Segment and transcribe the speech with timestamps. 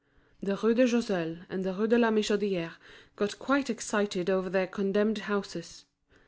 [0.41, 2.77] The Rue de Choiseul and the Rue de la Michodière
[3.15, 5.85] got quite excited over their condemned houses.